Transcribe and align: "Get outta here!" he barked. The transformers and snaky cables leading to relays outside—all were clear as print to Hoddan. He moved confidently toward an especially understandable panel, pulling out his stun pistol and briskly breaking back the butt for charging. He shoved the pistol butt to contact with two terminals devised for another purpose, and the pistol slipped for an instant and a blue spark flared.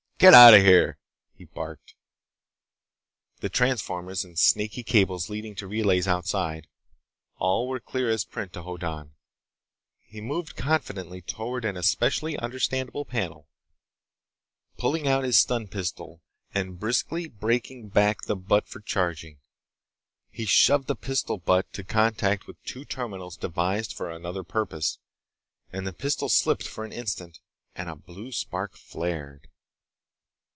"Get 0.21 0.35
outta 0.35 0.59
here!" 0.59 0.99
he 1.33 1.45
barked. 1.45 1.95
The 3.39 3.49
transformers 3.49 4.23
and 4.23 4.37
snaky 4.37 4.83
cables 4.83 5.31
leading 5.31 5.55
to 5.55 5.65
relays 5.65 6.07
outside—all 6.07 7.67
were 7.67 7.79
clear 7.79 8.07
as 8.11 8.23
print 8.23 8.53
to 8.53 8.61
Hoddan. 8.61 9.15
He 9.99 10.21
moved 10.21 10.55
confidently 10.55 11.23
toward 11.23 11.65
an 11.65 11.75
especially 11.75 12.37
understandable 12.37 13.03
panel, 13.03 13.49
pulling 14.77 15.07
out 15.07 15.23
his 15.23 15.39
stun 15.39 15.67
pistol 15.67 16.21
and 16.53 16.79
briskly 16.79 17.27
breaking 17.27 17.89
back 17.89 18.21
the 18.21 18.35
butt 18.35 18.67
for 18.67 18.79
charging. 18.81 19.39
He 20.29 20.45
shoved 20.45 20.85
the 20.85 20.95
pistol 20.95 21.39
butt 21.39 21.73
to 21.73 21.83
contact 21.83 22.45
with 22.45 22.61
two 22.63 22.85
terminals 22.85 23.37
devised 23.37 23.91
for 23.91 24.11
another 24.11 24.43
purpose, 24.43 24.99
and 25.73 25.87
the 25.87 25.93
pistol 25.93 26.29
slipped 26.29 26.67
for 26.67 26.85
an 26.85 26.91
instant 26.91 27.39
and 27.73 27.89
a 27.89 27.95
blue 27.95 28.31
spark 28.31 28.77
flared. 28.77 29.47